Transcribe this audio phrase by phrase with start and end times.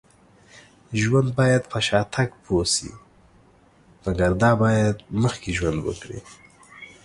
[1.01, 2.91] ژوند باید په شاتګ پوه شي.
[4.03, 6.19] مګر دا باید مخکې ژوند وکړي